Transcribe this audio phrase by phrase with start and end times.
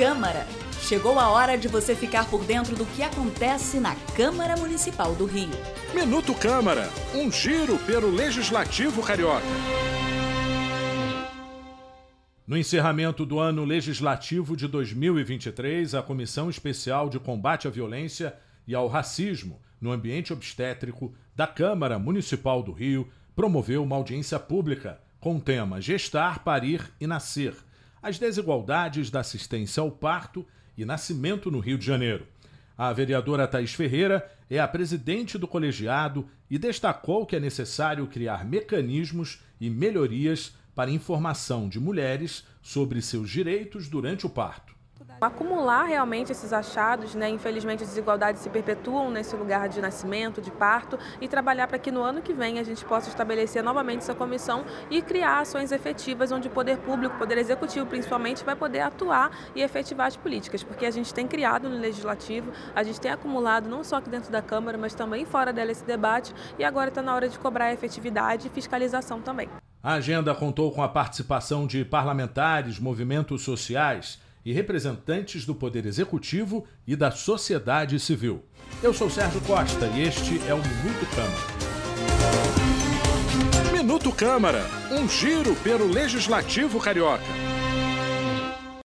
[0.00, 0.46] Câmara.
[0.80, 5.26] Chegou a hora de você ficar por dentro do que acontece na Câmara Municipal do
[5.26, 5.50] Rio.
[5.94, 9.44] Minuto Câmara, um giro pelo Legislativo Carioca.
[12.46, 18.34] No encerramento do ano legislativo de 2023, a Comissão Especial de Combate à Violência
[18.66, 23.06] e ao Racismo no Ambiente Obstétrico da Câmara Municipal do Rio
[23.36, 27.52] promoveu uma audiência pública com o tema Gestar, Parir e Nascer
[28.02, 30.46] as desigualdades da assistência ao parto
[30.76, 32.26] e nascimento no Rio de Janeiro.
[32.76, 38.44] A vereadora Thaís Ferreira é a presidente do colegiado e destacou que é necessário criar
[38.44, 44.79] mecanismos e melhorias para informação de mulheres sobre seus direitos durante o parto.
[45.20, 47.28] Acumular realmente esses achados, né?
[47.28, 51.90] infelizmente as desigualdades se perpetuam nesse lugar de nascimento, de parto, e trabalhar para que
[51.90, 56.32] no ano que vem a gente possa estabelecer novamente essa comissão e criar ações efetivas
[56.32, 60.62] onde o poder público, o poder executivo principalmente, vai poder atuar e efetivar as políticas,
[60.62, 64.30] porque a gente tem criado no legislativo, a gente tem acumulado não só aqui dentro
[64.30, 67.72] da Câmara, mas também fora dela esse debate, e agora está na hora de cobrar
[67.72, 69.48] efetividade e fiscalização também.
[69.82, 76.64] A agenda contou com a participação de parlamentares, movimentos sociais e representantes do Poder Executivo
[76.86, 78.44] e da sociedade civil.
[78.82, 81.70] Eu sou Sérgio Costa e este é o Minuto Câmara.
[83.72, 87.24] Minuto Câmara um giro pelo Legislativo Carioca.